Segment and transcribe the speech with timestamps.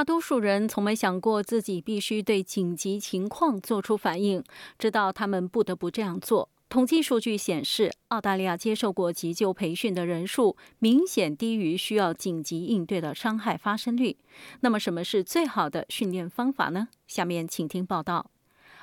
[0.00, 4.42] 大多数人从没想过自己必须对紧急情况做出反应，
[4.78, 6.48] 直到他们不得不这样做。
[6.70, 14.16] 统计数据显示，澳大利亚接受过急救培训的人数明显低于需要紧急应对的伤害发生率。
[14.60, 16.88] 那么，什么是最好的训练方法呢？
[17.06, 18.30] 下面请听报道。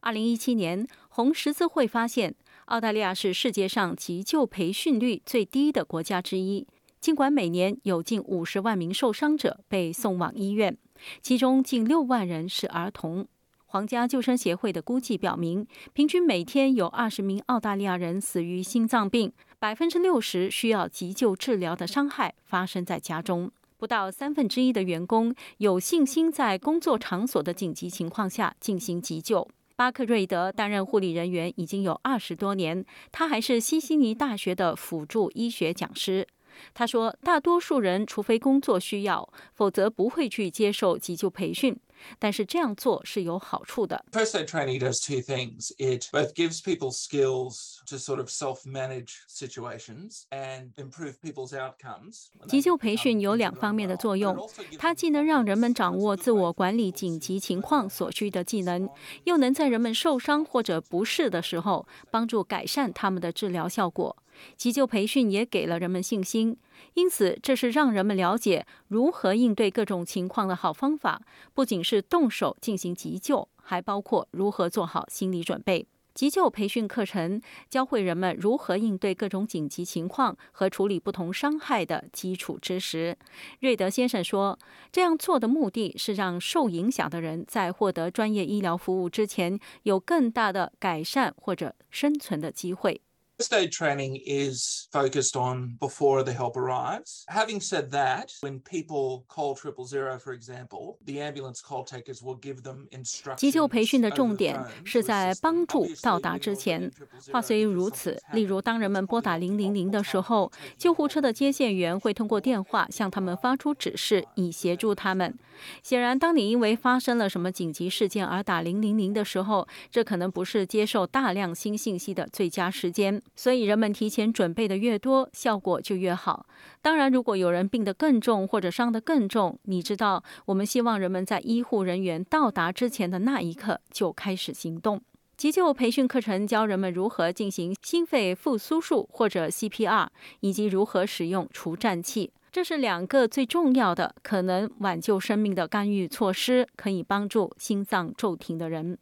[0.00, 2.34] 二零一七年，红十字会发现，
[2.64, 6.66] 澳大利亚是世界上急救培训率最低的国家之一。
[7.00, 10.76] 尽管每年有近五十万名受伤者被送往医院，
[11.22, 13.26] 其中近六万人是儿童。
[13.66, 23.50] 皇家救生协会的估计表明，平均每天有二十名澳大利亚人死于心脏病，百分之六十需要急救治疗的伤害发生在家中。
[23.76, 29.46] 不到三分之一的员工有信心在工作场所的紧急情况下进行急救。
[29.76, 36.28] 巴克瑞德担任护理人员已经有二十多年，他还是西悉尼大学的辅助医学讲师。
[36.72, 41.76] 他说：“大多数人除非工作需要，否则不会去接受急救培训。
[42.18, 45.70] 但是这样做是有好处的。” First aid training does two things.
[45.78, 52.26] It both gives people skills to sort of self-manage situations and improve people's outcomes.
[52.48, 54.36] 急救培训有两方面的作用，
[54.78, 58.88] 它既能让人们掌握自我管理紧急情况所需的技能，
[59.24, 64.16] 又能在人们受伤或者不适的时候帮助改善他们的治疗效果。
[64.56, 66.56] 急救培训也给了人们信心，
[66.94, 71.22] 因此这是让人们了解如何应对各种情况的好方法。
[71.52, 75.86] 不仅是动手进行急救，还包括如何做好心理准备。
[76.14, 83.18] 急救培训课程教会人们如何应对各种紧急情况和处理不同伤害的基础知识。
[83.58, 84.56] 瑞德先生说
[84.92, 93.00] ：“这样做的目的是让受影响的人在获得专业医疗服务之前，有更大的改善或者生存的机会。”
[93.36, 97.24] First aid training is focused on before the help arrives.
[97.26, 102.36] Having said that, when people call triple zero, for example, the ambulance call takers will
[102.36, 103.40] give them instructions.
[103.40, 106.88] 急救培训的重点是在帮助到达之前。
[107.32, 115.36] 话虽如此，例如当人们拨打零零零的时候，救护车的接线员会通过电话向他们发出指示，以协助他们。
[115.82, 123.23] 显然，当你因为发生了什么紧急事件而打零零零的时候，这可能不是接受大量新信息的最佳时间。
[123.36, 126.46] 所以，人们提前准备的越多，效果就越好。
[126.80, 135.02] 当然，如果有人病得更重或者伤得更重，你知道，我们希望人们在医护人员到达之前的那一刻就开始行动。
[135.36, 140.06] 急救培训课程教人们如何进行心肺复苏术或者 CPR，
[140.40, 142.32] 以及如何使用除颤器。
[142.52, 148.96] 这是两个最重要的可能挽救生命的干预措施，可以帮助心脏骤停的人。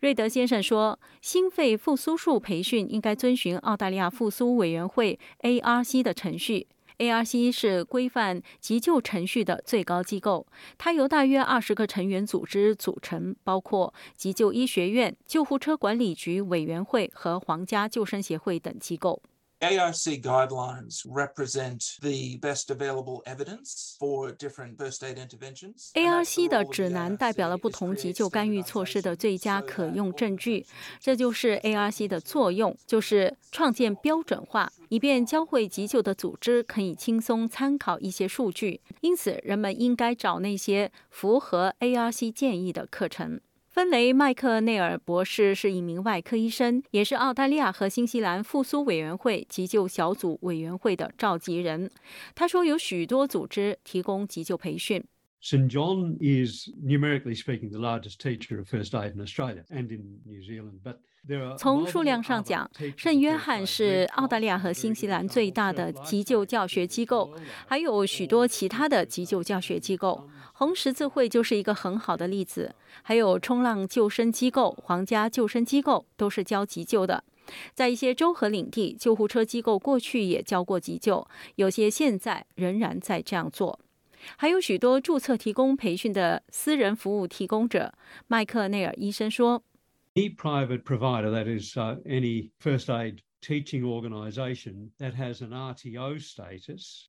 [0.00, 6.68] 瑞德先生说：“心肺复苏术培训应该遵循澳大利亚复苏委员会 （ARC） 的程序。
[6.98, 10.46] ARC 是规范急救程序的最高机构，
[10.76, 19.22] 它由大约二十个成员组织组成，包括急救医学院、救护车管理局委员会和皇家救生协会等机构。”
[19.60, 25.90] ARC guidelines represent the best available evidence for different first aid interventions.
[25.94, 30.64] ARC 的指南代表了不同急救干预措施的最佳可用证据，
[31.00, 38.80] 这就是 ARC 的作用，就是创建标准化，以便教会急救的组织可以轻松参考一些数据。
[39.00, 43.40] 因此，人们应该找那些符合 ARC 建议的课程。
[43.78, 51.88] 芬雷·麦克内尔博士是一名外科医生，也是澳大利亚和新西兰复苏委员会急救小组委员会的召集人。
[52.34, 55.04] 他说，有许多组织提供急救培训。
[55.40, 60.42] St John is numerically speaking the largest teacher of first aid in Australia and in New
[60.42, 60.96] Zealand, but
[61.58, 67.34] 从数量上讲，圣约翰是澳大利亚和新西兰最大的急救教学机构，
[67.66, 70.28] 还有许多其他的急救教学机构。
[70.54, 77.22] 红十字会就是一个很好的例子，还有冲浪救生机构、皇家救生机构都是教急救的。
[77.74, 83.78] 在一些州和领地，救护车机构过去也教过急救，有些现在仍然在这样做。
[84.36, 87.94] 还有许多注册提供培训的私人服务提供者。
[88.26, 89.62] 麦克内尔医生说
[90.18, 97.04] ：“Any private provider that is any first aid teaching organization that has an RTO status，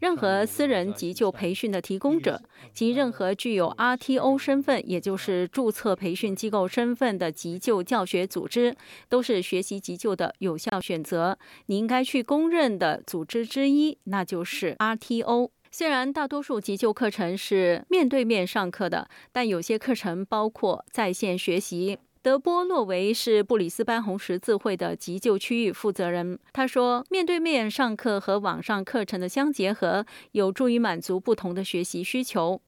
[0.00, 2.42] 任何私人急救培训的提供者
[2.72, 8.76] 及任何具有 RTO 身份，也就是注册培训机构身份的急救教学组织，
[9.08, 11.38] 都是学习急救的有效选择。
[11.66, 21.98] 你应该去公认的组织之一，那就是 RTO。”虽然大多数急救课程是面对面上课的，但有些课程包括在线学习。
[22.22, 26.38] 德波洛维是布里斯班红十字会的急救区域负责人。
[26.52, 32.60] 他说：“面对面上课和网上课程的相结合，有助于满足不同的学习需求。”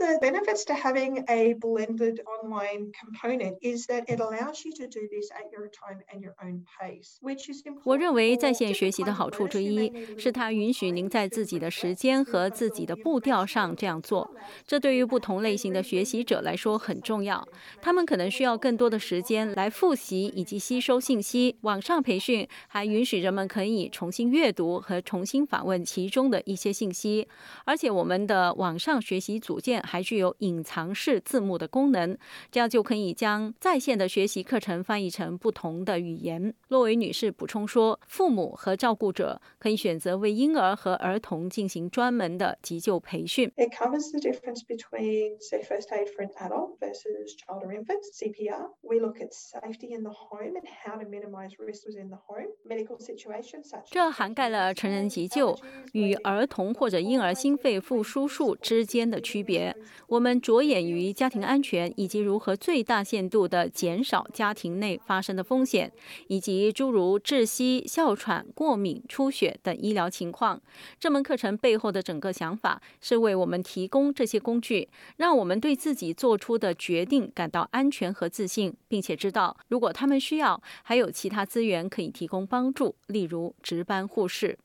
[0.00, 5.06] The benefits to having a blended online component is that it allows you to do
[5.12, 7.82] this at your time and your own pace, which is important.
[7.84, 14.34] 我认为在线学习的好处之一是它允许您在自己的时间和自己的步调上这样做。
[14.66, 17.46] 这对于不同类型的学习者来说很重要。
[17.82, 21.56] 他们可能需要更多的时间来复习以及吸收信息。
[21.60, 27.28] 网上培训还允许人们可以重新阅读和重新访问其中的一些信息。
[27.66, 32.16] 而且我们的网上学习组件还具有隐藏式字幕的功能，
[32.52, 36.54] 这样就可以将在线的学习课程翻译成不同的语言。
[36.68, 43.50] 洛维女士补充说，父母和照顾者可以选择为婴儿和儿童进行专门的急救培训。
[43.56, 48.70] It covers the difference between, say, first aid for an adult versus child or infant, CPR.
[48.82, 52.46] We look at safety in the home and how to minimize risks within the home.
[52.64, 55.58] Medical situations such 这涵盖了成人急救
[55.92, 59.74] 与儿童或者婴儿心肺复苏术之间的区别。
[60.06, 65.92] 我们着眼于家庭安全以及如何最大限度地减少家庭内发生的风险，
[66.28, 70.60] 以及诸如窒息、哮喘、过敏、出血等医疗情况。
[70.98, 84.58] 这门课程背后的整个想法是为我们提供这些工具，让我们对自己做出的决定感到安全和自信，并且知道如果他们需要，还有其他资源可以提供帮助，例如值班护士。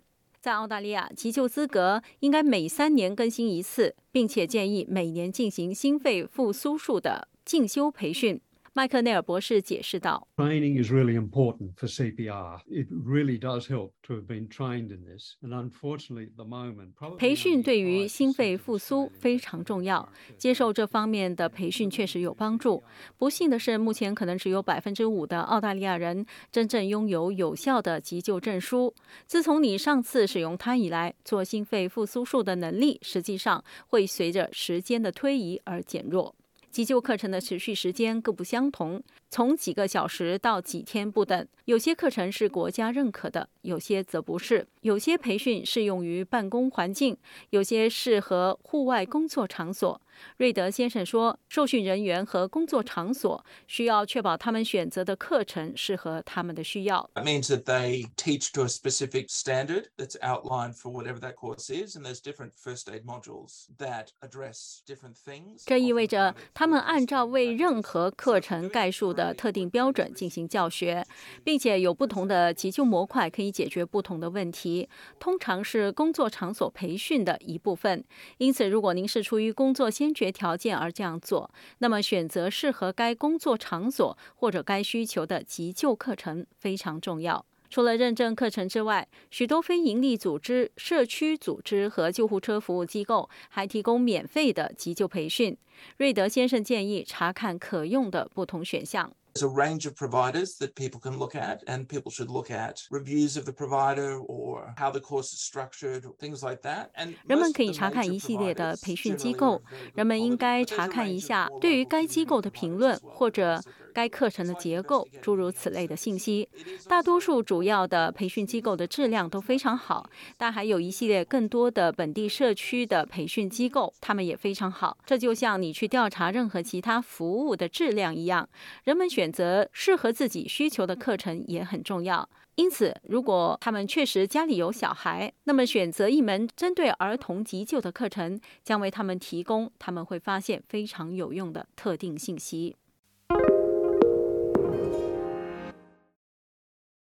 [0.46, 8.40] 在澳大利亚，急救资格应该每三年更新一次，并且建议每年进行心肺复苏术的进修培训。
[8.78, 12.60] 麦克内尔博士解释道：“Training is really important for CPR.
[12.68, 15.36] It really does help to have been trained in this.
[15.42, 20.12] And unfortunately, at the moment, 培训对于心肺复苏非常重要。
[20.38, 22.84] 接受这方面的培训确实有帮助。
[23.18, 28.94] 不幸的是，目前可能只有百分之五的澳大利亚人真正拥有有效的急救证书。
[29.26, 36.36] 自从你上次使用它以来，做心肺复苏术的能力实际上会随着时间的推移而减弱。”
[36.76, 41.48] 急救课程的持续时间各不相同，从几个小时到几天不等。
[41.64, 44.68] 有些课程是国家认可的，有些则不是。
[44.82, 47.16] 有些培训适用于办公环境，
[47.52, 50.02] 有些适合户外工作场所。
[50.38, 61.70] 瑞德先生说：“受训人员和工作场所需要确保他们选择的课程适合他们的需要。” That means that they teach to a specific standard that's outlined for whatever that course
[61.70, 65.64] is, and there's different first aid modules that address different things.
[65.66, 71.06] 这意味着他们按照为任何课程概述的特定标准进行教学，
[71.44, 74.90] 并且有不同的急救模块可以解决不同的问题，
[75.20, 78.04] 通常是工作场所培训的一部分。
[78.38, 81.50] 因此，如果您是出于工作先先决条件而这样做，
[81.80, 87.44] 那么选择适合该工作场所或者该需求的急救课程非常重要。
[87.72, 95.58] 除了认证课程之外，许多非营利组织、社区组织和救护车服务机构还提供免费的急救培训。
[95.98, 99.12] 瑞德先生建议查看可用的不同选项。
[99.35, 103.37] There's a range of providers that people can look at, and people should look at reviews
[103.37, 106.89] of the provider or how the course is structured, things like that.
[106.97, 109.63] And 人们可以查看一系列的培训机构，
[109.95, 113.63] 人们应该查看一下对于该机构的评论或者
[113.96, 116.48] 该课程的结构，诸如此类的信息。
[116.90, 124.98] 大多数主要的培训机构的质量都非常好，但还有一系列更多的本地社区的培训机构，他们也非常好。
[125.06, 128.50] 这就像你去调查任何其他服务的质量一样，
[128.84, 129.32] 人们选。
[129.36, 132.30] 择适合自己需求的课程也很重要。
[132.56, 142.78] 因此，如果他们确实家里有小孩，那么选择一门针对儿童急救的课程，将为他们提供他们会发现非常有用的特定信息。